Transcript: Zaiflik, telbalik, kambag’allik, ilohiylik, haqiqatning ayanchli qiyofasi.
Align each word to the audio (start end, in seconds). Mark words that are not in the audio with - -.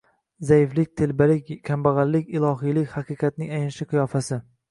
Zaiflik, 0.51 0.87
telbalik, 1.01 1.51
kambag’allik, 1.69 2.33
ilohiylik, 2.39 2.89
haqiqatning 2.97 3.55
ayanchli 3.59 3.89
qiyofasi. 3.93 4.43